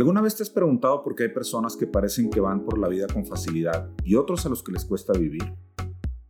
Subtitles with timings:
[0.00, 2.88] ¿Alguna vez te has preguntado por qué hay personas que parecen que van por la
[2.88, 5.52] vida con facilidad y otros a los que les cuesta vivir?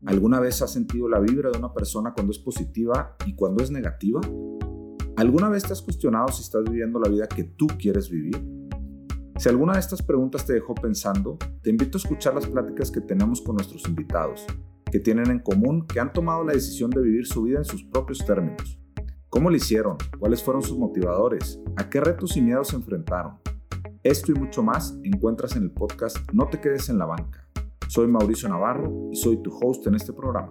[0.07, 3.71] ¿Alguna vez has sentido la vibra de una persona cuando es positiva y cuando es
[3.71, 4.23] negativa?
[5.15, 8.45] ¿Alguna vez te has cuestionado si estás viviendo la vida que tú quieres vivir?
[9.39, 13.01] Si alguna de estas preguntas te dejó pensando, te invito a escuchar las pláticas que
[13.01, 14.47] tenemos con nuestros invitados,
[14.91, 17.85] que tienen en común que han tomado la decisión de vivir su vida en sus
[17.85, 18.81] propios términos.
[19.29, 19.97] ¿Cómo lo hicieron?
[20.19, 21.61] ¿Cuáles fueron sus motivadores?
[21.77, 23.39] ¿A qué retos y miedos se enfrentaron?
[24.03, 27.47] Esto y mucho más encuentras en el podcast No te quedes en la banca.
[27.87, 30.49] Soy Mauricio Navarro y soy tu host en este programa.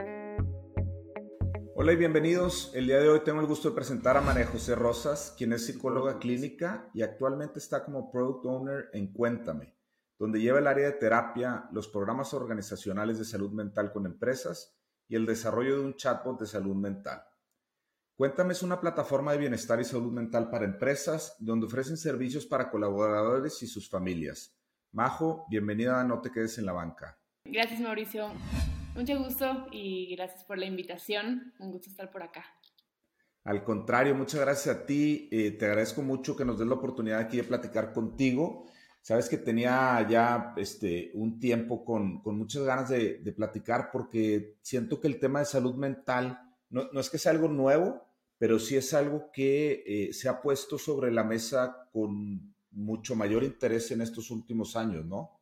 [1.73, 2.71] Hola y bienvenidos.
[2.75, 5.65] El día de hoy tengo el gusto de presentar a María José Rosas, quien es
[5.65, 9.75] psicóloga clínica y actualmente está como Product Owner en Cuéntame,
[10.19, 15.15] donde lleva el área de terapia, los programas organizacionales de salud mental con empresas y
[15.15, 17.23] el desarrollo de un chatbot de salud mental.
[18.19, 22.69] Cuéntame es una plataforma de bienestar y salud mental para empresas donde ofrecen servicios para
[22.69, 24.53] colaboradores y sus familias.
[24.91, 27.17] Majo, bienvenida a No te quedes en la banca.
[27.45, 28.27] Gracias Mauricio,
[28.93, 31.53] mucho gusto y gracias por la invitación.
[31.59, 32.43] Un gusto estar por acá.
[33.45, 35.29] Al contrario, muchas gracias a ti.
[35.31, 38.65] Eh, te agradezco mucho que nos des la oportunidad aquí de platicar contigo.
[39.01, 45.07] Sabes que tenía ya este, un tiempo con, muchas ganas de, platicar porque siento que
[45.07, 46.37] el tema de salud mental
[46.69, 48.08] no, no es que sea algo nuevo,
[48.39, 53.43] pero sí es algo que eh, se ha puesto sobre la mesa con mucho mayor
[53.43, 55.39] interés en estos últimos años, ¿no?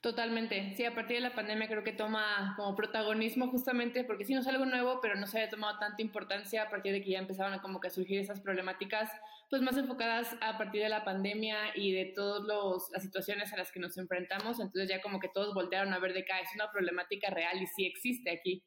[0.00, 0.72] Totalmente.
[0.76, 4.40] Sí, a partir de la pandemia creo que toma como protagonismo justamente porque sí no
[4.40, 7.18] es algo nuevo, pero no se había tomado tanta importancia a partir de que ya
[7.18, 9.10] empezaron a como que surgir esas problemáticas,
[9.50, 13.72] pues más enfocadas a partir de la pandemia y de todas las situaciones a las
[13.72, 14.60] que nos enfrentamos.
[14.60, 17.66] Entonces ya como que todos voltearon a ver de acá, es una problemática real y
[17.66, 18.62] sí existe aquí.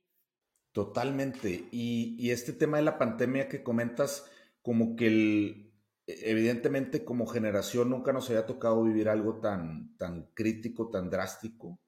[0.80, 1.68] Totalmente.
[1.72, 5.74] Y, este tema de la pandemia que comentas, como que el,
[6.08, 11.82] evidentemente como generación nunca nos había tocado vivir algo tan, tan crítico, tan drástico.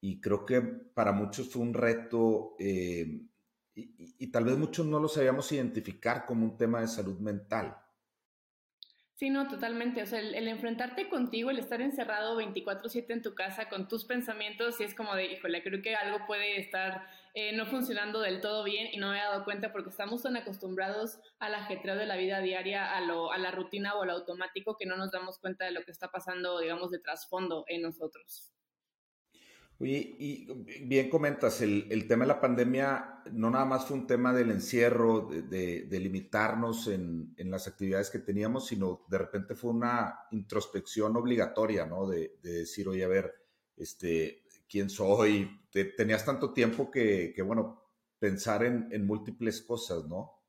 [0.00, 3.20] Y creo que para muchos fue un reto eh,
[3.76, 7.76] y, tal vez muchos no lo sabíamos identificar como un tema de salud mental.
[9.14, 10.02] Sí, no, totalmente.
[10.02, 14.74] O sea, el, enfrentarte contigo, el estar encerrado 24/7 en tu casa con tus pensamientos,
[14.78, 17.06] sí es como de, híjole, creo que algo puede estar
[17.36, 20.36] eh, no funcionando del todo bien y no me he dado cuenta porque estamos tan
[20.36, 24.76] acostumbrados al ajetreo de la vida diaria, a, lo, a la rutina o al automático
[24.76, 28.52] que no nos damos cuenta de lo que está pasando, digamos, de trasfondo en nosotros.
[29.80, 30.46] Oye, y
[30.86, 34.52] bien comentas, el, el, tema de la pandemia no nada más fue un tema del
[34.52, 35.42] encierro, de,
[35.82, 41.84] de, limitarnos en, en, las actividades que teníamos, sino de repente fue una introspección obligatoria,
[41.86, 42.06] ¿no?
[42.06, 43.34] De, de decir, oye, a ver,
[43.76, 45.50] este, quién soy.
[45.96, 47.82] tenías tanto tiempo que, bueno,
[48.18, 50.44] pensar en, en, múltiples cosas, ¿no?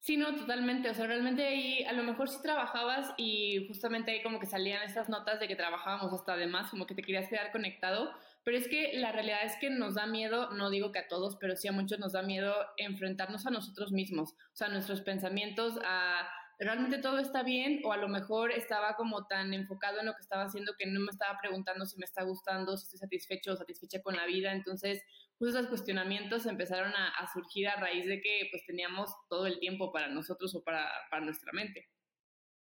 [0.00, 0.88] Sí, no, totalmente.
[0.90, 4.82] O sea, realmente ahí a lo mejor sí trabajabas y justamente ahí como que salían
[4.82, 8.12] estas notas de que trabajábamos hasta además, como que te querías quedar conectado.
[8.44, 11.36] Pero es que la realidad es que nos da miedo, no digo que a todos,
[11.36, 15.78] pero sí a muchos nos da miedo enfrentarnos a nosotros mismos, o sea, nuestros pensamientos,
[15.84, 16.26] a
[16.58, 20.22] realmente todo está bien o a lo mejor estaba como tan enfocado en lo que
[20.22, 23.56] estaba haciendo que no me estaba preguntando si me está gustando, si estoy satisfecho o
[23.56, 24.52] satisfecha con la vida.
[24.52, 25.00] Entonces,
[25.38, 29.92] pues esos cuestionamientos empezaron a, surgir a raíz de que pues teníamos todo el tiempo
[29.92, 31.88] para nosotros o para, para nuestra mente.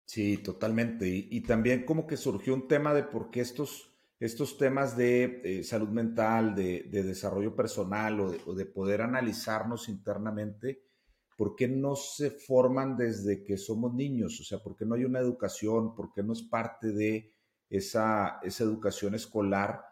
[0.06, 1.08] Sí, totalmente.
[1.08, 5.64] Y, también como que surgió un tema de por qué estos, estos temas de eh,
[5.64, 10.87] salud mental, de, de, desarrollo personal o de poder analizarnos internamente,
[11.38, 14.40] ¿por qué no se forman desde que somos niños?
[14.42, 15.96] O sea, ¿por qué no hay una educación?
[15.96, 17.32] ¿Por qué no es parte de
[17.70, 19.86] esa, esa educación escolar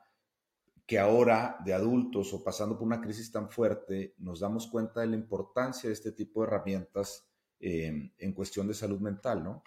[0.88, 5.07] que ahora, de adultos o pasando por una crisis tan fuerte, nos damos cuenta de
[5.07, 7.28] la importancia de este tipo de herramientas
[7.59, 9.63] eh, en cuestión de salud mental, ¿no?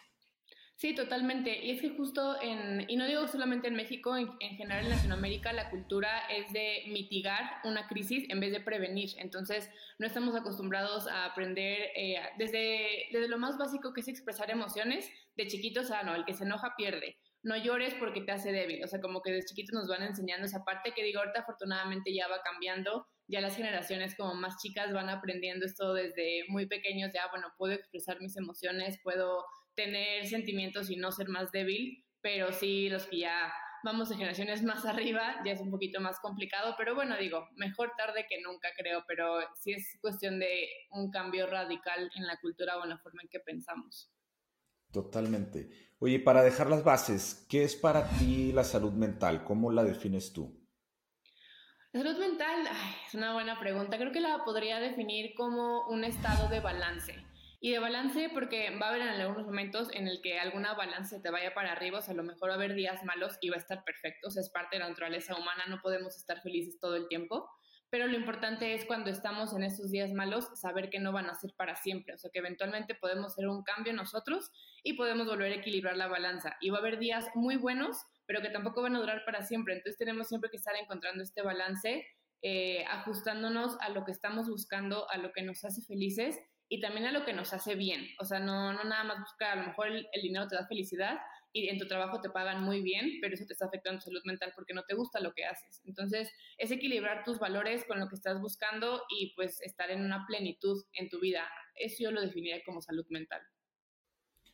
[0.79, 1.59] Sí, totalmente.
[1.65, 5.53] Y es que justo en, y no digo solamente en México, en, general en Latinoamérica
[5.53, 9.11] la cultura es de mitigar una crisis en vez de prevenir.
[9.19, 9.69] Entonces,
[9.99, 15.11] no estamos acostumbrados a aprender eh, desde, desde lo más básico que es expresar emociones.
[15.37, 17.19] De chiquitos, ah, no, el que se enoja pierde.
[17.43, 18.85] No llores porque te hace débil.
[18.85, 22.15] O sea, como que desde chiquitos nos van enseñando esa parte que digo, ahorita afortunadamente
[22.15, 23.09] ya va cambiando.
[23.27, 27.11] Ya las generaciones como más chicas van aprendiendo esto desde muy pequeños.
[27.13, 29.45] Ya, bueno, puedo expresar mis emociones, puedo
[29.79, 33.53] tener sentimientos y no ser más débil, pero sí los que ya
[33.85, 37.93] vamos de generaciones más arriba ya es un poquito más complicado, pero bueno, digo, mejor
[37.97, 42.77] tarde que nunca creo, pero sí es cuestión de un cambio radical en la cultura
[42.77, 44.11] o en la forma en que pensamos.
[44.91, 45.71] Totalmente.
[46.01, 49.45] Oye, para dejar las bases, ¿qué es para ti la salud mental?
[49.45, 50.59] ¿Cómo la defines tú?
[51.93, 52.67] La salud mental
[53.07, 53.97] es una buena pregunta.
[53.97, 57.29] Creo que la podría definir como un estado de balance
[57.61, 61.19] Y de balance, porque va a haber en algunos momentos en el que alguna balance
[61.21, 63.49] te vaya para arriba, o sea, a lo mejor va a haber días malos y
[63.49, 66.41] va a estar perfecto, o sea, es parte de la naturaleza humana, no podemos estar
[66.41, 67.51] felices todo el tiempo,
[67.91, 71.35] pero lo importante es cuando estamos en estos días malos, saber que no van a
[71.35, 74.53] ser para siempre, o sea, que eventualmente podemos hacer un cambio nosotros
[74.85, 76.57] y podemos volver a equilibrar la balanza.
[76.61, 77.97] Y va a haber días muy buenos,
[78.27, 81.43] pero que tampoco van a durar para siempre, entonces tenemos siempre que estar encontrando este
[81.43, 82.07] balance,
[82.43, 87.07] eh, ajustándonos a lo que estamos buscando, a lo que nos hace felices y también
[87.07, 88.09] a lo que nos hace bien.
[88.19, 91.19] O sea, no, no nada más buscar, a lo mejor el, dinero te da felicidad
[91.53, 94.21] y en tu trabajo te pagan muy bien, pero eso te está afectando tu salud
[94.25, 95.81] mental porque no te gusta lo que haces.
[95.85, 100.27] Entonces, es equilibrar tus valores con lo que estás buscando y pues estar en una
[100.27, 101.49] plenitud en tu vida.
[101.75, 103.41] Eso yo lo definiría como salud mental.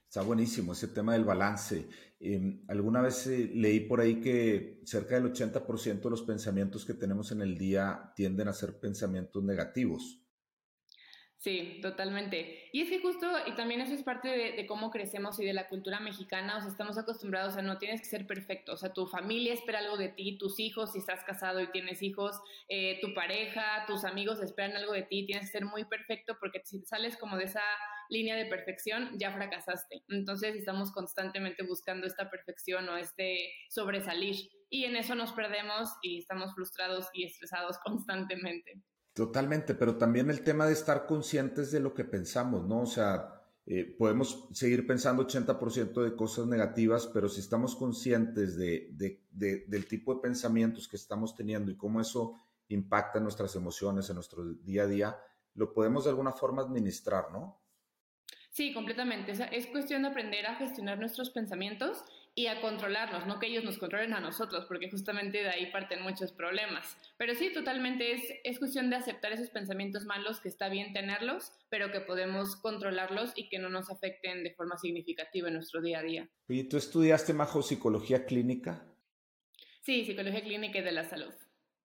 [0.06, 1.88] Está buenísimo ese tema del balance.
[2.20, 6.94] Em, alguna vez eh, leí por ahí que cerca del 80% de los pensamientos que
[6.94, 10.24] tenemos en el día tienden a ser pensamientos negativos.
[11.44, 12.70] Sí, totalmente.
[12.73, 15.69] Y es que justo, y también eso es parte de, cómo crecemos y de la
[15.69, 19.06] cultura mexicana, o sea, estamos acostumbrados a no tienes que ser perfecto, o sea, tu
[19.06, 23.12] familia espera algo de ti, tus hijos, si estás casado y tienes hijos, eh, tu
[23.12, 27.19] pareja, tus amigos esperan algo de ti, tienes que ser muy perfecto porque si sales
[27.19, 27.62] como de esa
[28.08, 30.02] línea de perfección, ya fracasaste.
[30.08, 34.37] Entonces estamos constantemente buscando esta perfección o este sobresalir
[34.70, 38.82] y en eso nos perdemos y estamos frustrados y estresados constantemente.
[39.14, 42.81] Totalmente, pero también el tema de estar conscientes de lo que pensamos, ¿no?
[42.81, 48.90] O sea, eh, podemos seguir pensando 80% de cosas negativas, pero si estamos conscientes de,
[49.31, 54.16] del tipo de pensamientos que estamos teniendo y cómo eso impacta en nuestras emociones, en
[54.16, 55.16] nuestro día a día,
[55.55, 57.61] lo podemos de alguna forma administrar, ¿no?
[58.50, 59.32] Sí, completamente.
[59.32, 62.05] es cuestión de aprender a gestionar nuestros pensamientos
[62.37, 66.03] y a controlarnos, no que ellos nos controlen a nosotros, porque justamente de ahí parten
[66.03, 66.97] muchos problemas.
[67.17, 71.53] Pero sí, totalmente es, es cuestión de aceptar esos pensamientos malos, que está bien tenerlos,
[71.69, 76.01] pero que podemos controlarlos y que no nos afecten de forma significativa en nuestro día
[76.01, 76.29] a día.
[76.49, 78.85] ¿Y tú estudiaste, Majo, psicología clínica?
[79.83, 81.33] Sí, psicología clínica y de la salud.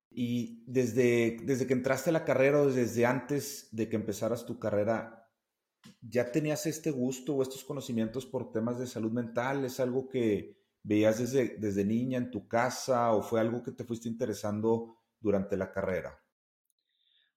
[0.09, 4.57] Y desde, desde que entraste a la carrera o desde antes de que empezaras tu
[4.57, 5.18] carrera,
[6.01, 9.65] ¿ya tenías este gusto o estos conocimientos por temas de salud mental?
[9.65, 13.83] ¿Es algo que veías desde, desde niña en tu casa o fue algo que te
[13.83, 16.19] fuiste interesando durante la carrera?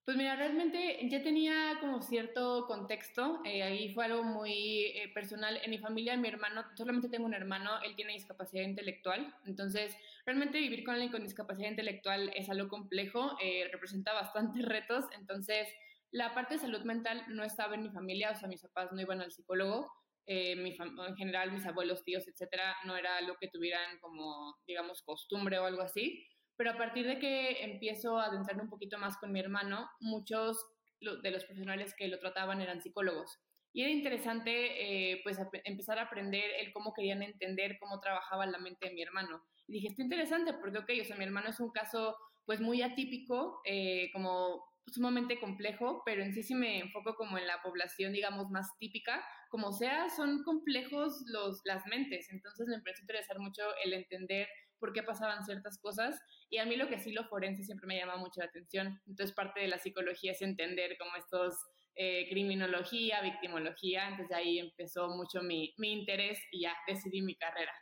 [0.05, 5.61] Pues mira, realmente ya tenía como cierto contexto, eh, ahí fue algo muy eh, personal.
[5.63, 9.97] En mi familia, mi hermano, solamente tengo un hermano, él tiene discapacidad intelectual, entonces
[10.27, 15.69] realmente vivir con alguien con discapacidad intelectual es algo complejo, eh, representa bastantes retos, entonces
[16.13, 19.01] la parte de salud mental no estaba en mi familia, o sea, mis papás no
[19.01, 19.91] iban al psicólogo,
[20.27, 25.59] eh, en general mis abuelos, tíos, etcétera, no era algo que tuvieran como, digamos, costumbre
[25.59, 26.25] o algo así.
[26.57, 30.65] Pero a partir de que empiezo a adentrarme un poquito más con mi hermano, muchos
[31.01, 33.41] de los profesionales que lo trataban eran psicólogos.
[33.73, 38.59] Y era interesante, eh, pues, empezar a aprender el cómo querían entender cómo trabajaba la
[38.59, 39.43] mente de mi hermano.
[39.67, 42.83] Y dije, está interesante porque, ok, o sea, mi hermano es un caso, pues, muy
[42.83, 48.13] atípico, eh, como sumamente complejo, pero en sí sí me enfoco como en la población,
[48.13, 49.25] digamos, más típica.
[49.49, 54.49] Como sea, son complejos los, las mentes, entonces me empezó a interesar mucho el entender
[54.79, 56.21] por qué pasaban ciertas cosas
[56.51, 59.01] y a mí lo que sí lo forense siempre me llama mucho la atención.
[59.07, 61.55] Entonces parte de la psicología es entender como estos
[61.95, 67.73] eh, criminología, victimología, entonces ahí empezó mucho mi, mi interés y ya decidí mi carrera.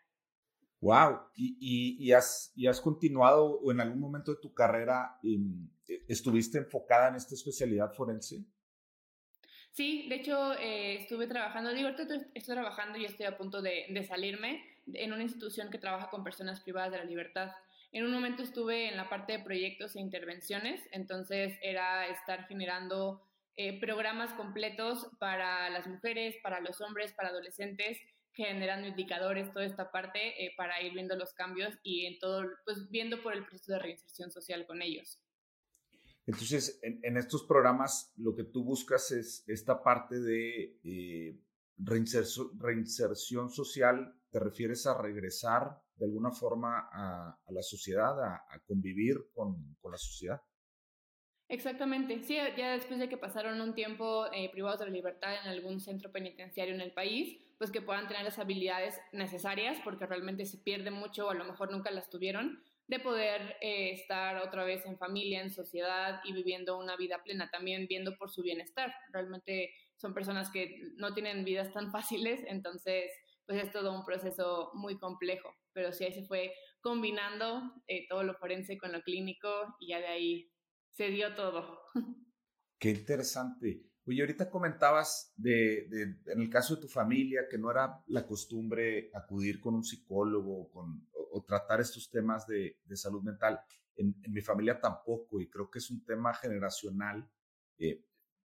[0.80, 5.18] Wow, ¿Y, y, has, y has continuado o en algún momento de tu carrera
[6.08, 8.44] estuviste enfocada en esta especialidad forense?
[9.72, 13.86] Sí, de hecho eh, estuve trabajando, digo, estoy, estoy trabajando y estoy a punto de,
[13.90, 17.52] de, salirme en una institución que trabaja con personas privadas de la libertad.
[17.92, 23.22] En un momento estuve en la parte de proyectos e intervenciones, entonces era estar generando
[23.56, 27.98] eh, programas completos para las mujeres, para los hombres, para adolescentes
[28.32, 32.88] generando indicadores, toda esta parte eh, para ir viendo los cambios y en todo, pues
[32.90, 35.20] viendo por el proceso de reinserción social con ellos.
[36.26, 41.40] Entonces, en, estos programas lo que tú buscas es esta parte de eh,
[41.76, 49.74] reinserción, social, ¿te refieres a regresar de alguna forma a, la sociedad, a, convivir con,
[49.80, 50.40] con, la sociedad?
[51.50, 55.48] Exactamente, sí, ya después de que pasaron un tiempo eh, privados de la libertad en
[55.48, 60.46] algún centro penitenciario en el país, pues que puedan tener las habilidades necesarias, porque realmente
[60.46, 64.62] se pierde mucho o a lo mejor nunca las tuvieron, de poder eh, estar otra
[64.62, 68.94] vez en familia, en sociedad y viviendo una vida plena, también viendo por su bienestar.
[69.12, 73.10] Realmente son personas que no tienen vidas tan fáciles, entonces
[73.44, 78.22] pues es todo un proceso muy complejo, pero sí ahí se fue combinando eh, todo
[78.22, 79.48] lo forense con lo clínico
[79.80, 80.50] y ya de ahí
[81.00, 81.80] se dio todo.
[82.78, 83.86] Qué interesante.
[84.04, 85.86] Oye, ahorita comentabas de,
[86.26, 90.70] en el caso de tu familia que no era la costumbre acudir con un psicólogo
[90.74, 93.58] o, tratar estos temas de, salud mental.
[93.96, 97.26] En, mi familia tampoco y creo que es un tema generacional.
[97.78, 98.04] Eh,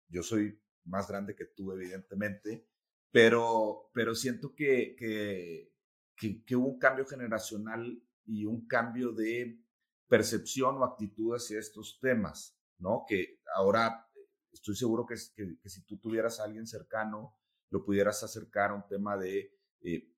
[0.08, 2.66] yo soy más grande que tú, evidentemente,
[3.10, 5.74] pero, pero siento que, que,
[6.46, 9.60] que, hubo un cambio generacional y un cambio de
[10.08, 13.04] percepción o actitud hacia estos temas, ¿no?
[13.06, 14.08] Que ahora
[14.52, 17.36] estoy seguro que, que, si tú tuvieras a alguien cercano,
[17.70, 20.10] lo pudieras acercar a un tema de, eh,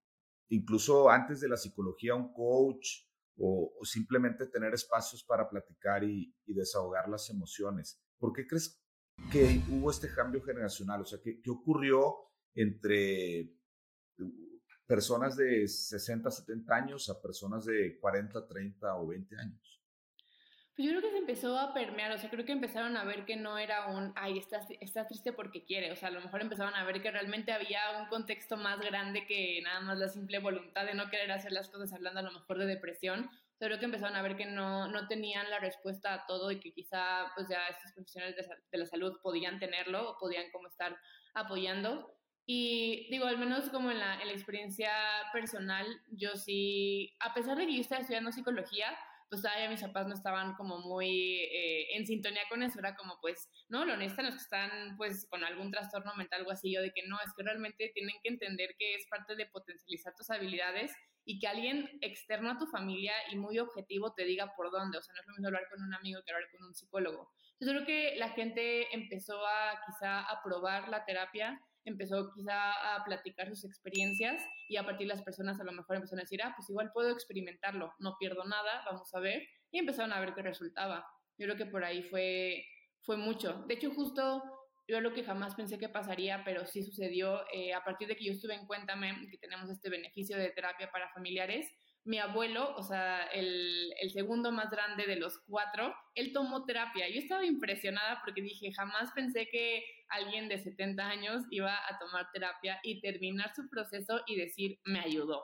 [0.48, 3.04] incluso antes de la psicología, un coach
[3.36, 8.00] o, simplemente tener espacios para platicar y, y, desahogar las emociones.
[8.18, 8.80] ¿Por qué crees
[9.32, 11.00] que hubo este cambio generacional?
[11.02, 12.14] O sea, ¿qué, qué ocurrió
[12.54, 13.50] entre
[14.86, 19.79] personas de 60, 70 años a personas de 40, 30 o 20 años?
[20.80, 23.26] Pues yo creo que se empezó a permear, o sea, creo que empezaron a ver
[23.26, 26.40] que no era un, ay, estás, estás triste porque quiere, o sea, a lo mejor
[26.40, 30.38] empezaron a ver que realmente había un contexto más grande que nada más la simple
[30.38, 33.78] voluntad de no querer hacer las cosas hablando a lo mejor de depresión, pero creo
[33.78, 37.30] que empezaron a ver que no, no tenían la respuesta a todo y que quizá
[37.34, 40.98] pues ya estos profesionales de, de la salud podían tenerlo o podían como estar
[41.34, 42.16] apoyando.
[42.46, 44.92] Y digo, al menos como en la, en la experiencia
[45.34, 48.96] personal, yo sí, a pesar de que yo estaba estudiando psicología,
[49.30, 53.18] pues todavía mis papás no estaban como muy eh, en sintonía con eso, era como
[53.20, 56.82] pues, no, lo necesitan los que están pues con algún trastorno mental o así, yo
[56.82, 60.30] de que no, es que realmente tienen que entender que es parte de potencializar tus
[60.30, 60.92] habilidades
[61.24, 65.02] y que alguien externo a tu familia y muy objetivo te diga por dónde, o
[65.02, 67.30] sea, no es lo mismo hablar con un amigo que hablar con un psicólogo.
[67.60, 71.60] Yo creo que la gente empezó a quizá a probar la terapia
[71.90, 75.96] empezó quizá a platicar sus experiencias y a partir de las personas a lo mejor
[75.96, 79.78] empezaron a decir, ah, pues igual puedo experimentarlo, no pierdo nada, vamos a ver, y
[79.78, 81.06] empezaron a ver qué resultaba.
[81.38, 82.64] Yo creo que por ahí fue,
[83.02, 83.64] fue mucho.
[83.66, 84.42] De hecho, justo
[84.90, 88.24] yo lo que jamás pensé que pasaría, pero sí sucedió, eh, a partir de que
[88.24, 91.70] yo estuve en Cuéntame, que tenemos este beneficio de terapia para familiares,
[92.04, 97.08] mi abuelo, o sea, el, segundo más grande de los cuatro, él tomó terapia.
[97.08, 102.28] Yo estaba impresionada porque dije, jamás pensé que alguien de 70 años iba a tomar
[102.32, 105.42] terapia y terminar su proceso y decir, me ayudó.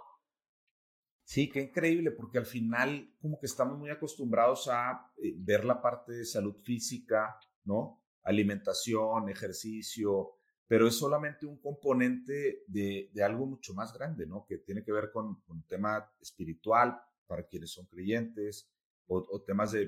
[1.25, 5.83] Sí, qué increíble, porque al final como que estamos muy acostumbrados a eh, ver la
[5.83, 8.03] parte de salud física, ¿no?
[8.23, 10.37] Alimentación, ejercicio,
[10.69, 14.45] pero es solamente un componente de, de, algo mucho más grande, ¿no?
[14.47, 18.69] Que tiene que ver con un tema espiritual para quienes son creyentes
[19.09, 19.87] o, temas de,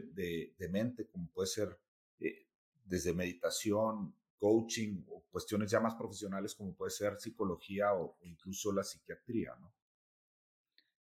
[0.56, 1.76] de, mente, como puede ser
[2.20, 2.46] eh,
[2.84, 8.84] desde meditación, coaching o cuestiones ya más profesionales como puede ser psicología o, incluso la
[8.84, 9.72] psiquiatría, ¿no?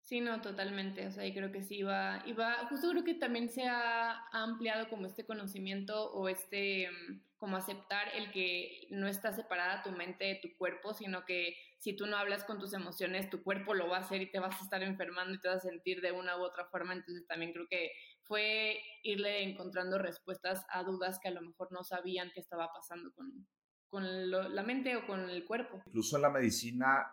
[0.03, 1.07] Sí, no, totalmente.
[1.07, 4.29] O sea, y creo que sí va, y va, justo creo que también se ha
[4.33, 9.93] ampliado como este conocimiento o este, mm, como aceptar el que no está separada tu
[9.93, 13.75] mente de tu cuerpo, sino que si tú no hablas con tus emociones, tu cuerpo
[13.75, 16.01] lo va a hacer y te vas a estar enfermando y te vas a sentir
[16.01, 16.95] de una u otra forma.
[16.95, 17.91] Entonces también creo que
[18.23, 23.13] fue irle encontrando respuestas a dudas que a lo mejor no sabían que estaba pasando
[23.13, 23.47] con,
[23.91, 25.83] con la mente o con el cuerpo.
[25.85, 27.07] Incluso en la medicina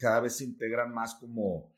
[0.00, 1.76] cada vez se integran más como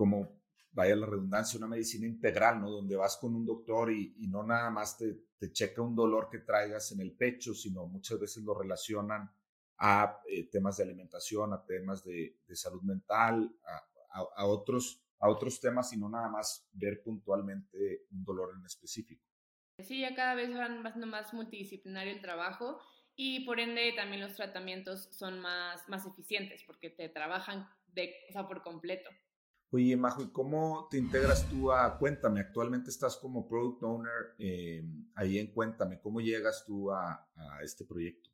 [0.00, 0.39] como,
[0.72, 2.70] vaya la redundancia, una medicina integral, ¿no?
[2.70, 6.38] Donde vas con un doctor y, no nada más te, te, checa un dolor que
[6.38, 9.30] traigas en el pecho, sino muchas veces lo relacionan
[9.78, 13.90] a eh, temas de alimentación, a temas de, de salud mental, a,
[14.36, 19.24] a, otros, a otros temas y no nada más ver puntualmente un dolor en específico.
[19.78, 22.78] Sí, ya cada vez van siendo más multidisciplinario el trabajo
[23.16, 28.32] y por ende también los tratamientos son más, más eficientes porque te trabajan de, o
[28.32, 29.10] sea, por completo.
[29.72, 32.40] Oye, Majo, ¿y cómo te integras tú a Cuéntame?
[32.40, 34.82] Actualmente estás como Product Owner eh,
[35.14, 36.00] ahí en Cuéntame.
[36.00, 37.28] ¿Cómo llegas tú a,
[37.62, 38.30] este proyecto?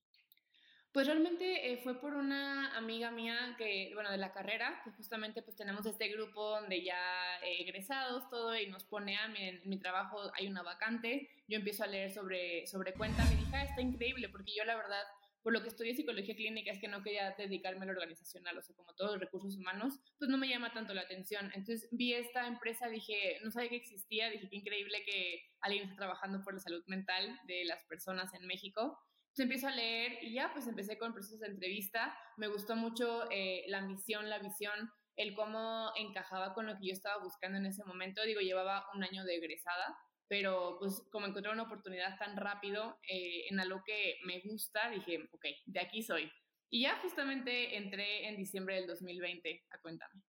[0.92, 5.42] Pues realmente eh, fue por una amiga mía que, bueno, de la carrera, que justamente
[5.42, 6.96] pues tenemos este grupo donde ya
[7.44, 11.84] egresados, todo, y nos pone a mi, en mi trabajo hay una vacante, yo empiezo
[11.84, 15.02] a leer sobre, sobre Cuéntame y dije, ah, está increíble, porque yo la verdad
[15.46, 18.62] por lo que estudié psicología clínica es que no quería dedicarme a lo organizacional, o
[18.62, 21.52] sea, como todos los recursos humanos, pues no me llama tanto la atención.
[21.54, 25.94] Entonces vi esta empresa, dije, no sabía que existía, dije, qué increíble que alguien esté
[25.94, 28.98] trabajando por la salud mental de las personas en México.
[29.26, 32.18] Entonces empiezo a leer y ya, pues empecé con procesos de entrevista.
[32.38, 36.92] Me gustó mucho eh, la misión, la visión, el cómo encajaba con lo que yo
[36.92, 38.20] estaba buscando en ese momento.
[38.24, 39.96] Digo, llevaba un año de egresada
[40.28, 45.28] pero pues como encontré una oportunidad tan rápido eh, en algo que me gusta, dije,
[45.32, 46.30] ok, de aquí soy.
[46.68, 50.22] Y ya justamente entré en diciembre del 2020 a Cuéntame.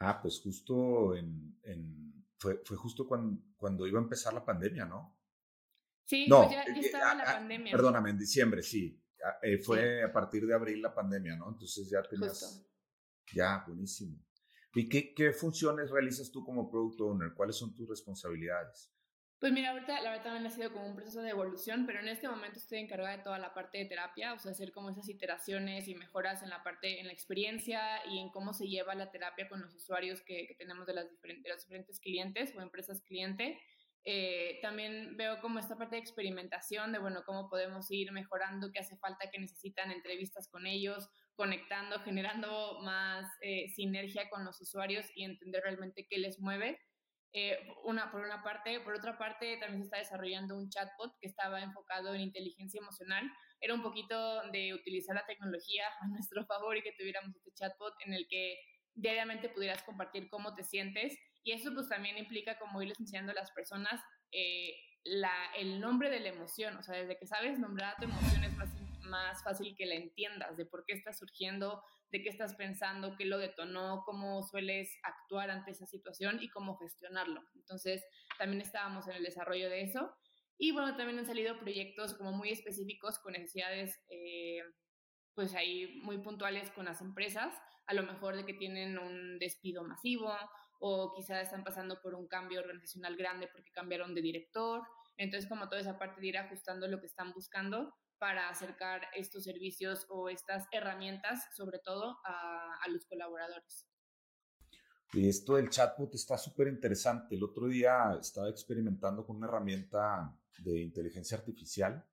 [0.00, 4.86] Ah, pues justo en, en fue, fue, justo cuando, cuando iba a empezar la pandemia,
[4.86, 5.16] ¿no?
[6.04, 7.72] Sí, no, pues ya, eh, estaba la pandemia.
[7.72, 9.00] Perdóname, en diciembre, sí.
[9.42, 11.50] Eh, fue a partir de abril la pandemia, ¿no?
[11.50, 12.66] Entonces ya tenías...
[13.32, 14.18] Ya, buenísimo.
[14.74, 17.34] ¿Y qué, qué funciones realizas tú como Product Owner?
[17.34, 18.92] ¿Cuáles son tus responsabilidades?
[19.40, 22.08] Pues mira, ahorita la verdad también ha sido como un proceso de evolución, pero en
[22.08, 25.08] este momento estoy encargada de toda la parte de terapia, o sea, hacer como esas
[25.08, 29.10] iteraciones y mejoras en la parte, en la experiencia y en cómo se lleva la
[29.10, 32.60] terapia con los usuarios que, que tenemos de, las diferentes, de los diferentes clientes o
[32.60, 33.58] empresas cliente.
[34.04, 38.80] Eh, también veo como esta parte de experimentación, de bueno, cómo podemos ir mejorando, qué
[38.80, 41.08] hace falta, qué necesitan entrevistas con ellos,
[41.40, 46.78] conectando, generando más eh, sinergia con los usuarios y entender realmente qué les mueve
[47.32, 48.78] eh, una, por una parte.
[48.80, 53.24] Por otra parte, también se está desarrollando un chatbot que estaba enfocado en inteligencia emocional.
[53.58, 57.94] Era un poquito de utilizar la tecnología a nuestro favor y que tuviéramos este chatbot
[58.04, 58.58] en el que
[58.92, 61.16] diariamente pudieras compartir cómo te sientes.
[61.42, 63.98] Y eso pues también implica como irles enseñando a las personas
[64.30, 66.76] eh, la, el nombre de la emoción.
[66.76, 68.68] O sea, desde que sabes nombrar a tu emoción es más,
[69.10, 73.24] más fácil que la entiendas, de por qué está surgiendo, de qué estás pensando, qué
[73.24, 77.42] lo detonó, cómo sueles actuar ante esa situación y cómo gestionarlo.
[77.54, 78.04] Entonces,
[78.38, 80.14] también estábamos en el desarrollo de eso.
[80.58, 84.62] Y bueno, también han salido proyectos como muy específicos con necesidades, eh,
[85.34, 87.54] pues ahí muy puntuales con las empresas,
[87.86, 90.32] a lo mejor de que tienen un despido masivo
[90.80, 94.82] o quizás están pasando por un cambio organizacional grande porque cambiaron de director.
[95.16, 99.44] Entonces, como toda esa parte de ir ajustando lo que están buscando para acercar estos
[99.44, 103.88] servicios o estas herramientas, sobre todo a, los colaboradores.
[105.14, 107.34] Y esto del chatbot está súper interesante.
[107.34, 112.06] El otro día estaba experimentando con una herramienta de inteligencia artificial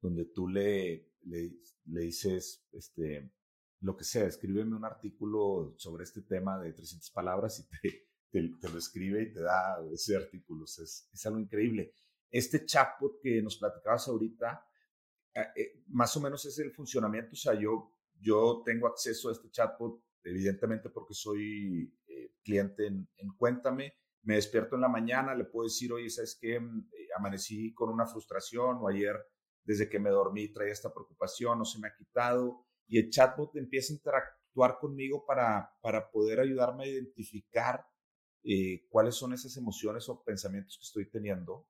[0.00, 1.50] donde tú le, le,
[1.84, 3.32] dices, este,
[3.80, 7.68] lo que sea, escríbeme un artículo sobre este tema de 300 palabras y
[8.30, 10.64] te, te, lo escribe y te da ese artículo.
[10.64, 11.92] es, es algo increíble.
[12.30, 14.67] Este chatbot que nos platicabas ahorita, Ah,
[15.42, 17.32] eh, más o menos es el funcionamiento.
[17.32, 23.08] O sea, yo, yo tengo acceso a este chatbot, evidentemente porque soy eh, cliente en,
[23.36, 23.94] Cuéntame.
[24.22, 26.58] Me despierto en la mañana, le puedo decir, oye, ¿sabes qué?
[26.58, 29.16] Mm, eh, amanecí con una frustración o ayer
[29.64, 32.64] desde que me dormí traía esta preocupación, no se me ha quitado.
[32.86, 37.84] Y el chatbot empieza a interactuar conmigo para, para poder ayudarme a identificar
[38.88, 41.68] cuáles son esas emociones o pensamientos que estoy teniendo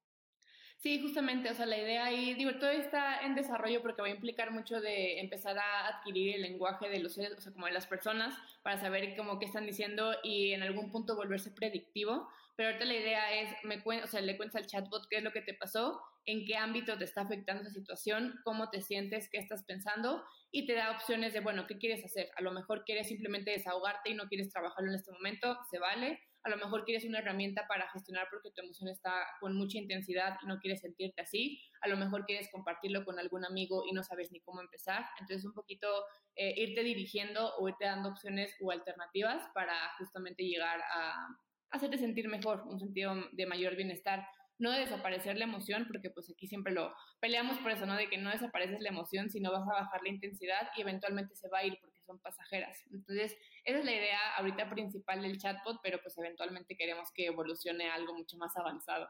[0.81, 4.13] Sí, justamente, o sea, la idea ahí, digo, todo está en desarrollo porque va a
[4.13, 7.73] implicar mucho de empezar a adquirir el lenguaje de los seres, o sea, como de
[7.73, 12.29] las personas, para saber cómo qué están diciendo y en algún punto volverse predictivo.
[12.55, 15.33] Pero ahorita la idea es, me o sea, le cuentas al chatbot qué es lo
[15.33, 19.39] que te pasó, en qué ámbito te está afectando esa situación, cómo te sientes, qué
[19.39, 22.31] estás pensando y te da opciones de, bueno, ¿qué quieres hacer?
[22.37, 26.21] A lo mejor quieres simplemente desahogarte y no quieres trabajarlo en este momento, se vale
[26.49, 30.37] a lo mejor quieres una herramienta para gestionar porque tu emoción está con mucha intensidad
[30.43, 34.03] y no quieres sentirte así, a lo mejor quieres compartirlo con algún amigo y no
[34.03, 35.89] sabes ni cómo empezar, entonces un poquito
[36.35, 41.29] eh, irte dirigiendo o irte dando opciones o alternativas para justamente llegar a
[41.71, 44.27] hacerte sentir mejor, un sentido de mayor bienestar
[44.59, 47.97] no de desaparecer la emoción, porque pues aquí siempre lo peleamos por eso, ¿no?
[47.97, 51.49] De que no desapareces la emoción, sino vas a bajar la intensidad y eventualmente se
[51.49, 52.83] va a ir porque son pasajeras.
[52.91, 57.89] Entonces, esa es la idea ahorita principal del chatbot, pero pues eventualmente queremos que evolucione
[57.89, 59.07] a algo mucho más avanzado.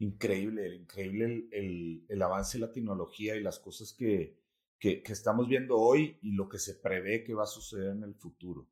[0.00, 4.36] Increíble, increíble el, el, avance de la tecnología y las cosas que,
[4.78, 8.02] que, que estamos viendo hoy y lo que se prevé que va a suceder en
[8.02, 8.66] el futuro.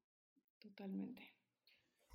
[0.59, 1.35] Totalmente.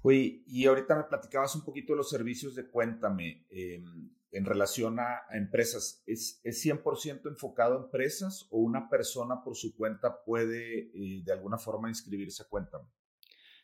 [0.02, 5.00] Oye, y ahorita me platicabas un poquito de los servicios de Cuéntame em, en relación
[5.00, 6.04] a, empresas.
[6.06, 11.32] ¿Es, ¿Es 100% enfocado a empresas o una persona por su cuenta puede eh, de
[11.32, 12.90] alguna forma inscribirse a Cuéntame?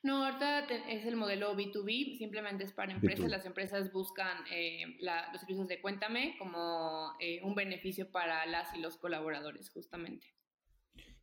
[0.01, 3.29] No, ahorita es el modelo B2B, simplemente es para empresas.
[3.29, 8.79] Las empresas buscan eh, los servicios de Cuéntame como eh, un beneficio para las y
[8.79, 10.27] los colaboradores, justamente.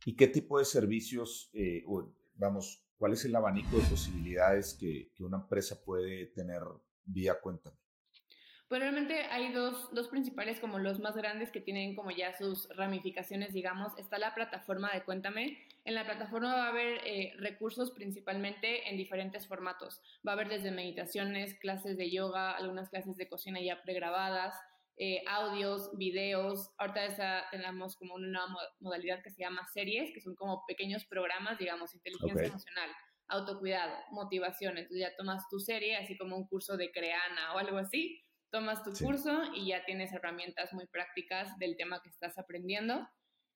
[0.05, 1.51] ¿Y qué tipo de servicios,
[2.35, 6.61] vamos, ¿Cuál es el abanico de posibilidades que, una empresa puede tener
[7.05, 7.77] vía Cuéntame?
[8.67, 12.67] Pues realmente hay dos, dos, principales como los más grandes que tienen como ya sus
[12.75, 13.97] ramificaciones, digamos.
[13.97, 15.57] Está la plataforma de Cuéntame.
[15.85, 20.01] En la plataforma va a haber eh, recursos principalmente en diferentes formatos.
[20.27, 24.53] Va a haber desde meditaciones, clases de yoga, algunas clases de cocina ya pregrabadas,
[24.97, 26.71] eh, audios, videos.
[26.77, 28.47] Ahorita tenemos como una nueva
[28.81, 32.89] modalidad que se llama series, que son como pequeños programas, digamos, inteligencia emocional,
[33.29, 34.77] autocuidado, motivación.
[34.77, 38.83] Entonces ya tomas tu serie, así como un curso de Creana o algo así, tomas
[38.83, 43.07] tu curso y ya tienes herramientas muy prácticas del tema que estás aprendiendo.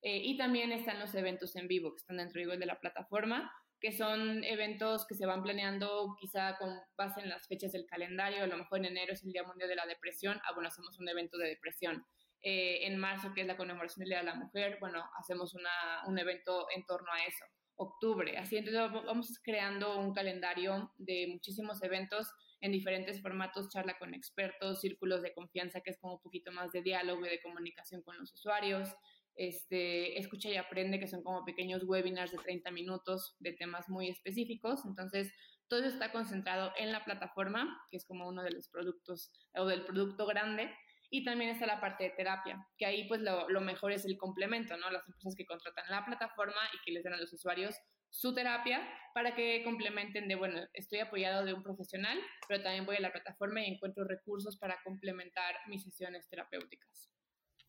[0.04, 3.52] Eh, y también están los eventos en vivo que están dentro de la plataforma
[3.82, 8.44] que son eventos que se van planeando quizá con base en las fechas del calendario,
[8.44, 11.00] a lo mejor en enero es el Día Mundial de la Depresión, ah, bueno, hacemos
[11.00, 12.06] un evento de depresión.
[12.44, 15.70] eh, en marzo, que es la conmemoración del Día de la Mujer, bueno, hacemos una,
[16.08, 17.46] un evento en torno a eso.
[17.76, 24.14] Octubre, así entonces vamos creando un calendario de muchísimos eventos en diferentes formatos, charla con
[24.14, 28.04] expertos, círculos de confianza, que es como un poquito más de diálogo y de comunicación
[28.04, 28.90] con los usuarios,
[29.36, 34.10] este, escucha y aprende, que son como pequeños webinars de 30 minutos de temas muy
[34.10, 34.86] específicos.
[34.86, 35.34] Entonces,
[35.68, 39.86] todo está concentrado en la plataforma, que es como uno de los productos o del
[39.86, 40.70] producto grande.
[41.10, 44.18] Y también está la parte de terapia, que ahí pues lo, lo mejor es el
[44.18, 44.90] complemento, ¿no?
[44.92, 47.76] Las empresas que contratan la plataforma y que les dan a los usuarios
[48.12, 48.82] su terapia
[49.14, 53.12] para que complementen de, bueno, estoy apoyado de un profesional, pero también voy a la
[53.12, 57.10] plataforma y encuentro recursos para complementar mis sesiones terapéuticas.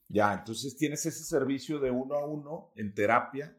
[0.09, 3.57] Ya, entonces tienes ese servicio de uno a uno en terapia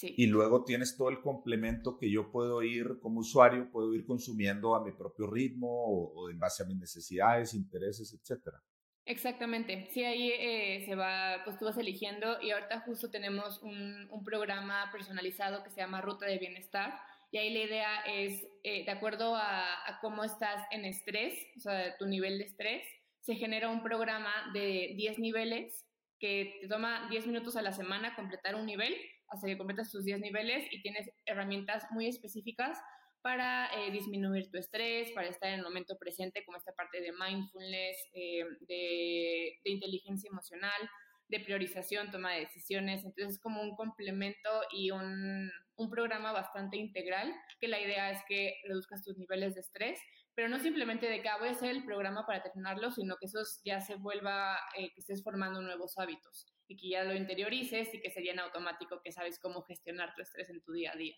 [0.00, 4.74] y luego tienes todo el complemento que yo puedo ir como usuario, puedo ir consumiendo
[4.74, 8.62] a mi propio ritmo o, en base a mis necesidades, intereses, etcétera.
[9.04, 14.08] Exactamente, sí, ahí eh, se va, pues tú vas eligiendo y ahorita justo tenemos un,
[14.08, 17.00] un, programa personalizado que se llama Ruta de Bienestar
[17.32, 21.60] y ahí la idea es, eh, de acuerdo a, a, cómo estás en estrés, o
[21.60, 22.86] sea, tu nivel de estrés,
[23.20, 25.84] se genera un programa de 10 niveles
[26.20, 28.94] que te toma 10 minutos a la semana completar un nivel
[29.28, 32.78] hasta que completas tus 10 niveles y tienes herramientas muy específicas
[33.22, 37.12] para eh, disminuir tu estrés, para estar en el momento presente, como esta parte de
[37.12, 40.90] mindfulness, eh, de, inteligencia emocional,
[41.28, 43.04] de priorización, toma de decisiones.
[43.04, 45.50] Entonces es como un complemento y un,
[45.90, 49.98] programa bastante integral, que la idea es que reduzcas tus niveles de estrés,
[50.32, 53.80] pero no simplemente de que ah, voy el programa para terminarlo, sino que eso ya
[53.80, 58.10] se vuelva, eh, que estés formando nuevos hábitos y que ya lo interiorices y que
[58.10, 61.16] sería en automático que sabes cómo gestionar tu estrés en tu día a día.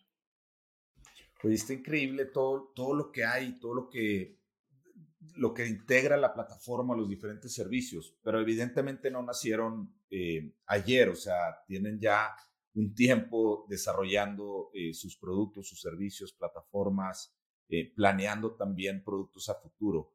[1.45, 4.41] Pues está increíble todo, todo lo que hay, todo lo que,
[5.37, 11.15] lo que integra la plataforma, los diferentes servicios, pero evidentemente no nacieron eh, ayer, o
[11.15, 12.35] sea, tienen ya
[12.73, 17.37] un tiempo desarrollando eh, sus productos, sus servicios, plataformas,
[17.69, 20.15] eh, planeando también productos a futuro.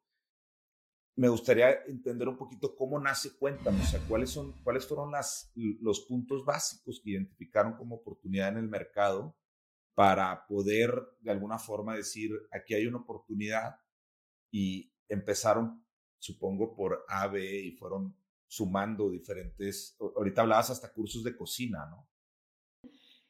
[1.15, 5.51] Me gustaría entender un poquito cómo nace Cuéntame, o sea, cuáles, son, cuáles fueron las,
[5.53, 9.35] los puntos básicos que identificaron como oportunidad en el mercado
[9.99, 13.81] para poder de alguna forma decir, aquí hay una oportunidad
[14.49, 15.85] y empezaron,
[16.17, 18.15] supongo, por A, B y fueron
[18.47, 22.07] sumando diferentes, ahorita hablabas hasta cursos de cocina, ¿no?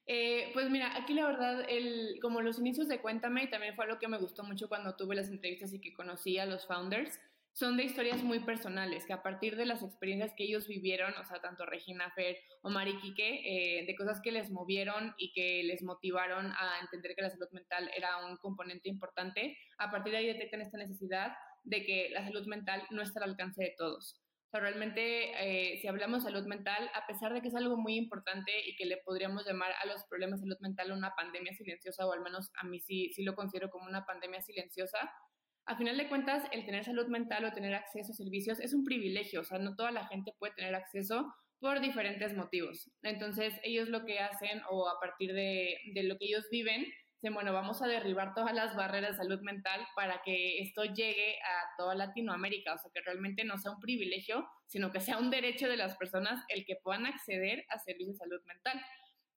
[0.06, 3.86] Eh, pues mira, aquí la verdad, el, como los inicios de Cuéntame, y también fue
[3.86, 7.20] algo que me gustó mucho cuando tuve las entrevistas y que conocí a los founders,
[7.60, 11.26] son de historias muy personales, que a partir de las experiencias que ellos vivieron, o
[11.26, 15.64] sea, tanto Regina Fer o Mari Quique, eh, de cosas que les movieron y que
[15.66, 20.20] les motivaron a entender que la salud mental era un componente importante, a partir de
[20.20, 21.34] ahí detectan esta necesidad
[21.66, 24.22] de que la salud mental no está al alcance de todos.
[24.52, 27.98] O realmente, eh, si hablamos de salud mental, a pesar de que es algo muy
[27.98, 32.08] importante y que le podríamos llamar a los problemas de salud mental una pandemia silenciosa,
[32.08, 35.12] o al menos a mí sí, sí lo considero como una pandemia silenciosa,
[35.70, 38.84] a final de cuentas, el tener salud mental o tener acceso a servicios es un
[38.84, 42.90] privilegio, o sea, no toda la gente puede tener acceso por diferentes motivos.
[43.04, 46.88] Entonces, ellos lo que hacen o a partir de, lo que ellos viven,
[47.22, 51.36] dicen, bueno, vamos a derribar todas las barreras de salud mental para que esto llegue
[51.36, 55.30] a toda Latinoamérica, o sea, que realmente no sea un privilegio, sino que sea un
[55.30, 58.82] derecho de las personas el que puedan acceder a servicios de salud mental.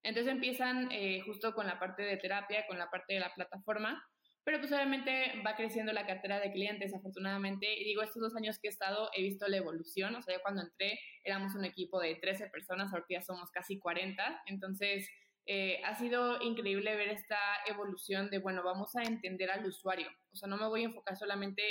[0.03, 4.03] Entonces empiezan eh, justo con la parte de terapia, con la parte de la plataforma,
[4.45, 7.81] pero pues obviamente va creciendo la cartera de clientes, afortunadamente.
[7.81, 10.15] Y digo, estos dos años que he estado, he visto la evolución.
[10.17, 14.43] O sea, yo cuando entré éramos un equipo de 13 personas, ahorita somos casi 40.
[14.47, 15.09] Entonces,
[15.47, 20.09] eh, ha sido increíble ver esta evolución de, bueno, vamos a entender al usuario.
[20.33, 21.63] O sea, no me voy a enfocar solamente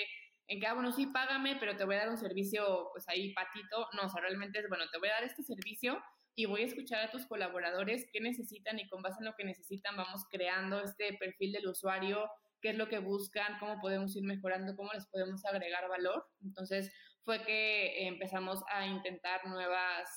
[0.48, 3.34] en que, ah, bueno, sí, págame, pero te voy a dar un servicio, pues ahí
[3.34, 3.88] patito.
[3.94, 6.02] No, o sea, realmente es, bueno, te voy a dar este servicio
[6.36, 9.44] y voy a escuchar a tus colaboradores qué necesitan y con base en lo que
[9.44, 12.30] necesitan vamos creando este perfil del usuario,
[12.62, 16.26] qué es lo que buscan, cómo podemos ir mejorando, cómo les podemos agregar valor.
[16.44, 16.92] Entonces
[17.24, 20.10] fue que empezamos a intentar nuevas,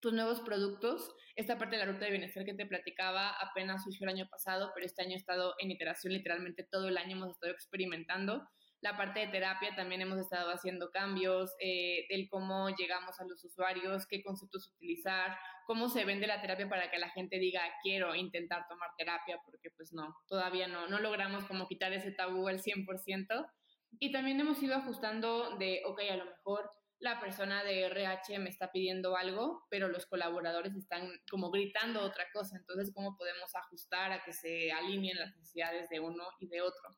[0.00, 1.14] tus pues, nuevos productos.
[1.34, 4.70] Esta parte de la ruta de bienestar que te platicaba apenas surgió el año pasado,
[4.74, 8.48] pero este año he estado en iteración literalmente todo el año, hemos estado experimentando.
[8.86, 13.42] La parte de terapia también hemos estado haciendo cambios, eh, del cómo llegamos a los
[13.44, 18.14] usuarios, qué conceptos utilizar, cómo se vende la terapia para que la gente diga quiero
[18.14, 22.60] intentar tomar terapia, porque pues no, todavía no, no logramos como quitar ese tabú al
[22.60, 23.50] 100%.
[23.98, 26.70] Y también hemos ido ajustando de, ok, a lo mejor
[27.00, 32.26] la persona de RH me está pidiendo algo, pero los colaboradores están como gritando otra
[32.32, 36.62] cosa, entonces cómo podemos ajustar a que se alineen las necesidades de uno y de
[36.62, 36.96] otro.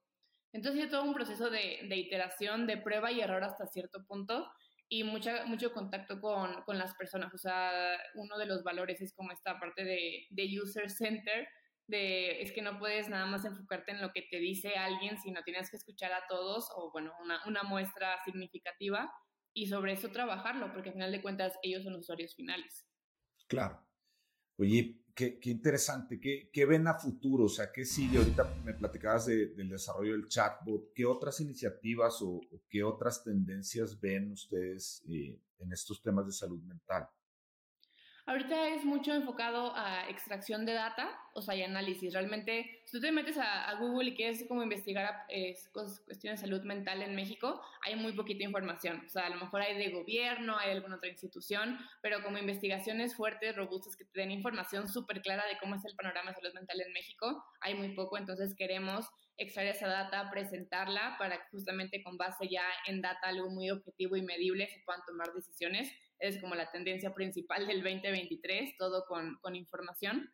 [0.52, 4.50] Entonces, es todo un proceso de, de, iteración, de prueba y error hasta cierto punto,
[4.88, 7.32] y mucha, mucho contacto con, con, las personas.
[7.34, 11.46] O sea, uno de los valores es como esta parte de, de user center,
[11.86, 15.42] de es que no puedes nada más enfocarte en lo que te dice alguien, sino
[15.42, 19.10] tienes que escuchar a todos o, bueno, una, una muestra significativa
[19.54, 22.86] y sobre eso trabajarlo, porque al final de cuentas ellos son los usuarios finales.
[23.48, 23.84] Claro.
[24.58, 25.00] Oye,
[25.40, 26.20] qué, interesante.
[26.20, 27.44] ¿Qué, ¿Qué, ven a futuro?
[27.44, 28.18] O sea, ¿qué sigue?
[28.18, 30.92] Ahorita me platicabas del desarrollo del chatbot.
[30.94, 36.62] ¿Qué otras iniciativas o, qué otras tendencias ven ustedes eh, en estos temas de salud
[36.62, 37.08] mental?
[38.28, 42.12] Ahorita es mucho enfocado a extracción de data, o sea, y análisis.
[42.12, 45.24] Realmente, si tú te metes a, Google y quieres como investigar
[45.72, 49.02] cuestiones de salud mental en México, hay muy poquita información.
[49.06, 53.16] O sea, a lo mejor hay de gobierno, hay alguna otra institución, pero como investigaciones
[53.16, 56.52] fuertes, robustas, que te den información súper clara de cómo es el panorama de salud
[56.52, 58.18] mental en México, hay muy poco.
[58.18, 63.48] Entonces queremos extraer esa data, presentarla para que justamente con base ya en data algo
[63.48, 68.76] muy objetivo y medible se puedan tomar decisiones es como la tendencia principal del 2023,
[68.76, 70.32] todo con, con información.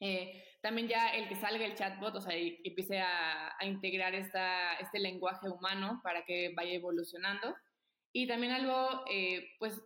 [0.00, 4.14] Eh, también ya el que salga el chatbot, o sea, y, empiece a, a, integrar
[4.14, 7.54] esta, este lenguaje humano para que vaya evolucionando.
[8.12, 9.80] Y también algo, eh, pues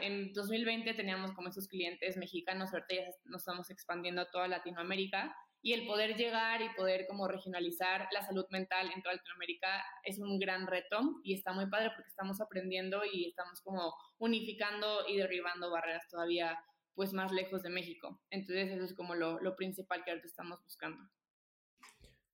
[0.00, 5.34] en 2020 teníamos como esos clientes mexicanos, ahorita ya nos estamos expandiendo a toda Latinoamérica
[5.66, 10.20] y el poder llegar y poder como regionalizar la salud mental en toda Latinoamérica es
[10.20, 15.16] un gran reto y está muy padre porque estamos aprendiendo y estamos como unificando y
[15.16, 16.56] derribando barreras todavía
[16.94, 18.22] pues más lejos de México.
[18.30, 21.02] Entonces eso es como lo, lo principal que ahorita estamos buscando.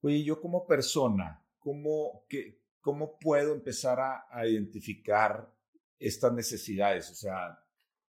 [0.03, 5.51] Oye, yo como persona, ¿cómo, qué, cómo puedo empezar a, a identificar
[5.99, 7.11] estas necesidades?
[7.11, 7.59] O sea,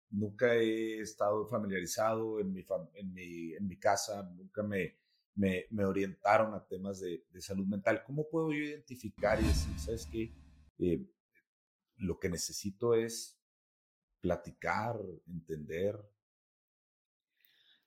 [0.10, 4.98] nunca he estado familiarizado en mi, en mi, en mi casa, nunca me,
[5.36, 8.04] me, orientaron a temas de, de, salud mental.
[8.06, 10.32] ¿Cómo puedo yo identificar y decir, sabes qué?
[10.80, 11.06] Eh,
[11.98, 13.39] lo que necesito es
[14.22, 14.96] platicar,
[15.28, 16.00] entender.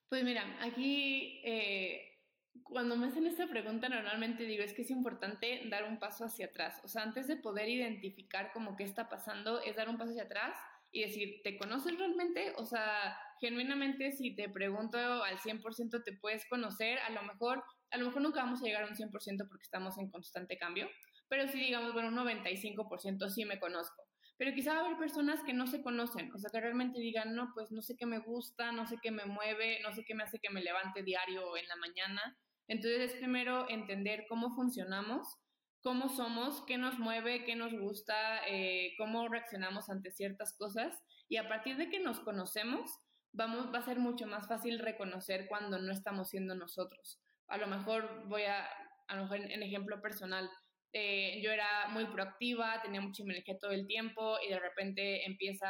[0.09, 2.17] Pues mira, aquí eh,
[2.63, 6.47] cuando me hacen esta pregunta normalmente digo es que es importante dar un paso hacia
[6.47, 6.81] atrás.
[6.85, 10.25] O sea, antes de poder identificar como qué está pasando, es dar un paso hacia
[10.25, 10.57] atrás
[10.93, 12.53] y decir, ¿te conoces realmente?
[12.57, 17.99] O sea, genuinamente si te pregunto al 100% te puedes conocer, a lo mejor, a
[17.99, 20.89] lo mejor nunca vamos a llegar a un 100% porque estamos en constante cambio,
[21.29, 24.03] pero si digamos, bueno, un 95% sí me conozco.
[24.39, 27.35] Pero quizá va a haber personas que no se conocen, o sea, que realmente digan,
[27.35, 30.15] no, pues no sé qué me gusta, no sé qué me mueve, no sé qué
[30.15, 32.39] me hace que me levante diario en la mañana.
[32.69, 35.39] Entonces es primero entender cómo funcionamos
[35.87, 41.01] cómo somos, qué nos mueve, qué nos gusta, eh, cómo reaccionamos ante ciertas cosas.
[41.29, 42.91] Y a partir de que nos conocemos,
[43.37, 47.21] vamos, va a ser mucho más fácil reconocer cuando no estamos siendo nosotros.
[47.49, 48.67] A lo mejor voy a,
[49.09, 50.51] a lo mejor en, ejemplo personal,
[50.93, 55.69] eh, yo era muy proactiva, tenía mucha energía todo el tiempo y de repente empieza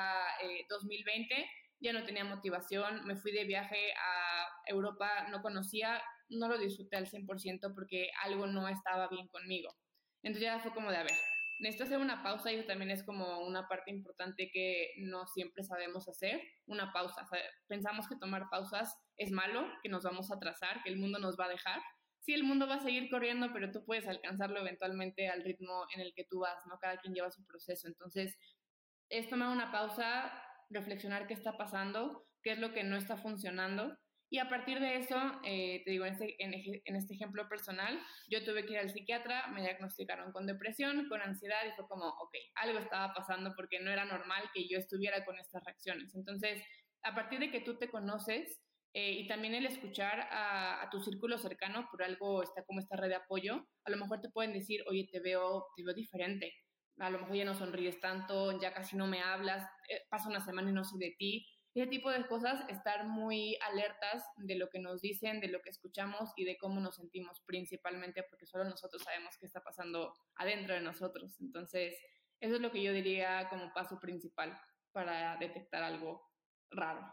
[0.69, 1.47] 2020, eh,
[1.81, 6.97] ya no tenía motivación, me fui de viaje a Europa, no conocía, no lo disfruté
[6.97, 9.75] al 100% porque algo no estaba bien conmigo.
[10.23, 11.13] Entonces ya fue como de, a ver,
[11.59, 15.65] necesito hacer una pausa y eso también es como una parte importante que no siempre
[15.65, 17.27] sabemos hacer, una pausa.
[17.67, 21.37] pensamos que tomar pausas es malo, que nos vamos a atrasar, que el mundo nos
[21.39, 21.81] va a dejar.
[22.21, 26.01] Sí, el mundo va a seguir corriendo, pero tú puedes alcanzarlo eventualmente al ritmo en
[26.01, 26.79] el que tú vas, ¿no?
[26.79, 27.87] Cada quien lleva su proceso.
[27.87, 28.37] Entonces,
[29.09, 30.33] es tomar una pausa,
[30.69, 33.97] reflexionar qué está pasando, qué es lo que no está funcionando
[34.29, 38.45] y a partir de eso, eh, te digo, en este, en, este, ejemplo personal, yo
[38.45, 42.35] tuve que ir al psiquiatra, me diagnosticaron con depresión, con ansiedad y fue como, ok,
[42.57, 46.15] algo estaba pasando porque no era normal que yo estuviera con estas reacciones.
[46.17, 46.61] Entonces,
[47.03, 48.61] a partir de que tú te conoces
[48.95, 52.97] eh, y también el escuchar a, a, tu círculo cercano, por algo está como esta
[52.97, 56.53] red de apoyo, a lo mejor te pueden decir, oye, te veo, te veo diferente,
[56.99, 60.45] a lo mejor ya no sonríes tanto, ya casi no me hablas, eh, pasa una
[60.45, 64.71] semana y no sé de ti ese tipo de cosas, estar muy alertas de lo
[64.71, 68.65] que nos dicen, de lo que escuchamos y de cómo nos sentimos principalmente, porque solo
[68.65, 71.39] nosotros sabemos qué está pasando adentro de nosotros.
[71.41, 71.95] Entonces,
[72.41, 74.59] eso es lo que yo diría como paso principal
[74.93, 76.23] para detectar algo
[76.71, 77.07] raro.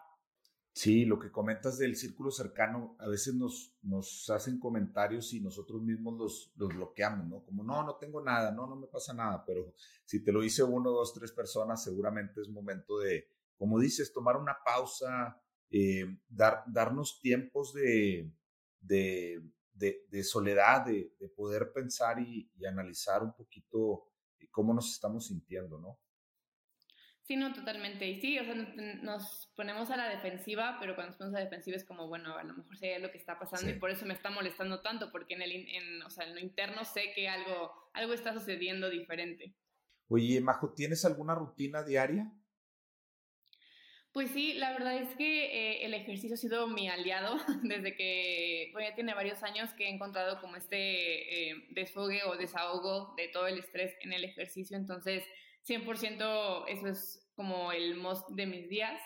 [0.71, 5.82] Sí, lo que comentas del círculo cercano, a veces nos, nos hacen comentarios y nosotros
[5.82, 7.43] mismos los, los bloqueamos, ¿no?
[7.43, 9.73] Como, no, no tengo nada, no, no me pasa nada, pero
[10.06, 13.28] si te lo dice uno, dos, tres personas, seguramente es momento de,
[13.63, 18.30] como dices, tomar una pausa, eh, dar, darnos tiempos de,
[18.82, 24.04] de, de, soledad, de, poder pensar y, analizar un poquito
[24.38, 25.97] eh, cómo nos estamos sintiendo, ¿no?
[27.21, 28.06] Sí, no, totalmente.
[28.06, 28.54] Y sí, o sea,
[29.02, 32.38] nos ponemos a la defensiva, pero cuando nos ponemos a la defensiva es como, bueno,
[32.38, 35.10] a lo mejor sé lo que está pasando y por eso me está molestando tanto,
[35.10, 38.89] porque en, el, en, o sea, en lo interno sé que algo, algo está sucediendo
[38.89, 39.56] diferente.
[40.10, 42.30] Oye, Majo, ¿tienes alguna rutina diaria?
[44.13, 48.69] Pues sí, la verdad es que eh, el ejercicio ha sido mi aliado desde que,
[48.71, 53.30] bueno, ya tiene varios años que he encontrado como este eh, desfogue o desahogo de
[53.30, 55.23] todo el estrés en el ejercicio, entonces
[55.67, 59.02] 100% eso es como el most de mis días.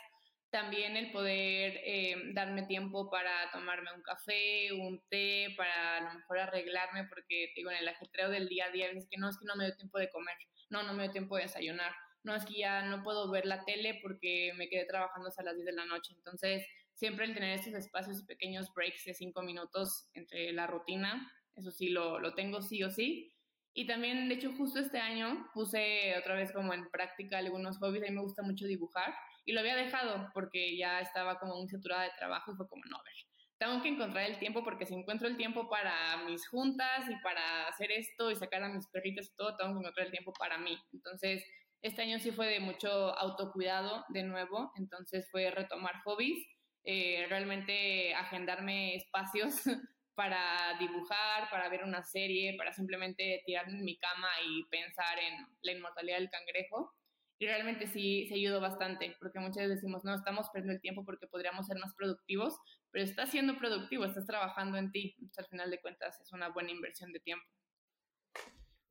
[0.49, 6.19] También el poder eh, darme tiempo para tomarme un café, un té, para a lo
[6.19, 9.37] mejor arreglarme, porque digo, en el ajetreo del día a día, es que no, es
[9.37, 10.35] que no me dio tiempo de comer,
[10.69, 13.63] no, no me dio tiempo de desayunar no es que ya no puedo ver la
[13.65, 16.13] tele porque me quedé trabajando hasta las 10 de la noche.
[16.15, 21.71] Entonces, siempre el tener estos espacios pequeños breaks de 5 minutos entre la rutina, eso
[21.71, 23.33] sí lo, lo tengo sí o sí.
[23.73, 28.03] Y también, de hecho, justo este año puse otra vez como en práctica algunos hobbies.
[28.03, 29.13] A mí me gusta mucho dibujar
[29.45, 32.83] y lo había dejado porque ya estaba como muy saturada de trabajo y fue como,
[32.85, 33.13] no, a ver,
[33.59, 37.67] tengo que encontrar el tiempo porque si encuentro el tiempo para mis juntas y para
[37.67, 40.57] hacer esto y sacar a mis perritos y todo, tengo que encontrar el tiempo para
[40.57, 40.77] mí.
[40.93, 41.43] Entonces,
[41.81, 46.45] este año sí fue de mucho autocuidado de nuevo, entonces fue retomar hobbies,
[46.83, 49.55] eh, realmente agendarme espacios
[50.15, 55.45] para dibujar, para ver una serie, para simplemente tirarme en mi cama y pensar en
[55.61, 56.93] la inmortalidad del cangrejo.
[57.39, 61.05] Y realmente sí se ayudó bastante, porque muchas veces decimos, no, estamos perdiendo el tiempo
[61.05, 62.57] porque podríamos ser más productivos,
[62.89, 65.13] pero estás siendo productivo, estás trabajando en ti.
[65.19, 67.45] Entonces, al final de cuentas, es una buena inversión de tiempo.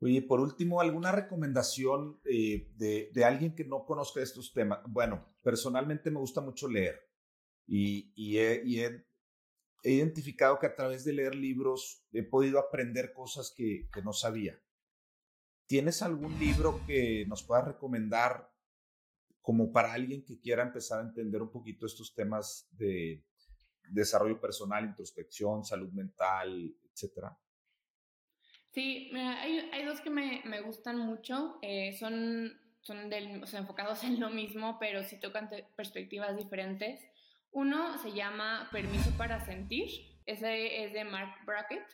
[0.01, 4.81] Oye, por último, ¿alguna recomendación eh, de, alguien que no conozca estos temas?
[4.87, 7.01] Bueno, personalmente me gusta mucho leer
[7.67, 9.07] y, he,
[9.83, 14.61] identificado que a través de leer libros he podido aprender cosas que, no sabía.
[15.67, 18.53] ¿Tienes algún libro que nos puedas recomendar
[19.41, 23.25] como para alguien que quiera empezar a entender un poquito estos temas de
[23.89, 27.37] desarrollo personal, introspección, salud mental, etcétera?
[28.77, 33.61] Sí, hay, hay dos que me, me gustan mucho, eh, son, son del, o sea,
[33.61, 37.01] enfocados en lo mismo, pero sí tocan perspectivas diferentes.
[37.53, 39.89] Uno se llama Permiso para Sentir,
[40.27, 41.87] ese es de Mark Brackett,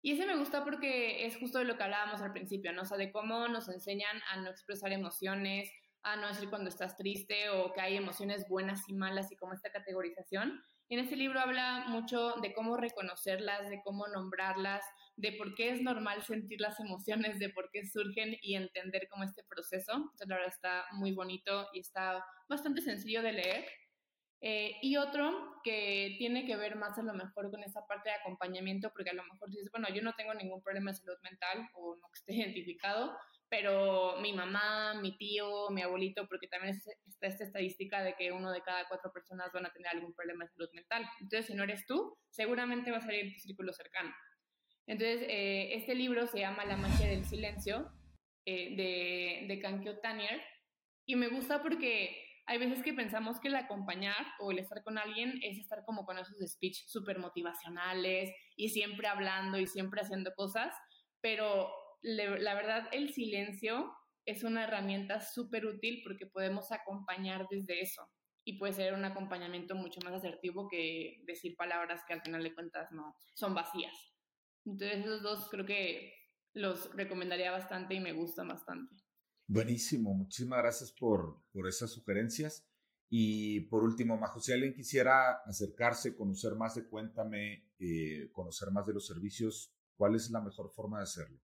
[0.00, 2.80] y ese me gusta porque es justo de lo que hablábamos al principio, ¿no?
[2.80, 5.70] O sea, de cómo nos enseñan a no expresar emociones,
[6.02, 9.52] a no decir cuando estás triste o que hay emociones buenas y malas y como
[9.52, 10.64] esta categorización.
[10.92, 14.84] En ese libro habla mucho de cómo reconocerlas, de cómo nombrarlas,
[15.16, 19.24] de por qué es normal sentir las emociones, de por qué surgen y entender cómo
[19.24, 19.92] este proceso.
[19.94, 23.64] Entonces, la verdad está muy bonito y está bastante sencillo de leer.
[24.42, 28.16] Eh, y otro que tiene que ver más a lo mejor con esa parte de
[28.16, 31.70] acompañamiento, porque a lo mejor dices, bueno, yo no tengo ningún problema de salud mental
[31.72, 33.16] o no que esté identificado,
[33.52, 38.50] pero mi mamá, mi tío, mi abuelito, porque también está esta estadística de que uno
[38.50, 41.04] de cada cuatro personas van a tener algún problema de salud mental.
[41.20, 44.10] Entonces, si no eres tú, seguramente va a salir tu círculo cercano.
[44.86, 47.92] Entonces, eh, este libro se llama La magia del silencio
[48.46, 50.40] eh, de, de Kankyo Tanier
[51.04, 54.96] y me gusta porque hay veces que pensamos que el acompañar o el estar con
[54.96, 60.32] alguien es estar como con esos speech súper motivacionales y siempre hablando y siempre haciendo
[60.34, 60.74] cosas,
[61.20, 61.70] pero
[62.02, 63.92] la verdad el silencio
[64.24, 68.08] es una herramienta súper útil porque podemos acompañar desde eso
[68.44, 72.54] y puede ser un acompañamiento mucho más asertivo que decir palabras que al final de
[72.54, 73.92] cuentas no son vacías.
[74.64, 76.12] Entonces esos dos creo que
[76.54, 78.94] los recomendaría bastante y me gustan bastante.
[79.46, 82.68] Buenísimo, muchísimas gracias por, por esas sugerencias.
[83.08, 88.86] Y por último, Majo, si alguien quisiera acercarse, conocer más de Cuéntame, eh, conocer más
[88.86, 91.38] de los servicios, ¿cuál es la mejor forma de hacerlo?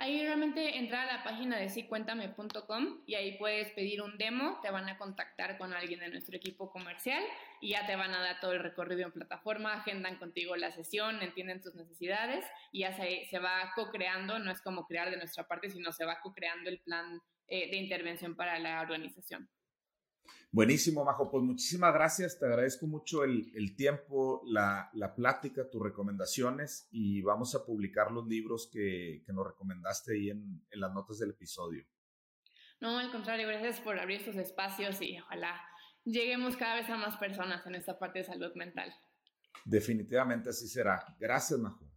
[0.00, 4.70] Ahí realmente entrar a la página de sicuéntame.com y ahí puedes pedir un demo, te
[4.70, 7.22] van a contactar con alguien de nuestro equipo comercial
[7.60, 11.20] y ya te van a dar todo el recorrido en plataforma, agendan contigo la sesión,
[11.20, 15.46] entienden tus necesidades y ya se, se va co-creando, no es como crear de nuestra
[15.46, 19.50] parte, sino se va co-creando el plan eh, de intervención para la organización.
[20.52, 21.30] Buenísimo, Majo.
[21.30, 22.38] Pues muchísimas gracias.
[22.38, 28.68] Te agradezco mucho el, tiempo, la, plática, tus recomendaciones y vamos a publicar los libros
[28.72, 31.84] que, nos recomendaste ahí en, en, las notas del episodio.
[32.80, 35.60] No, al contrario, gracias por abrir estos espacios y ojalá
[36.04, 38.92] lleguemos cada vez a más personas en esta parte de salud mental.
[39.64, 41.04] Definitivamente así será.
[41.18, 41.89] Gracias, Majo.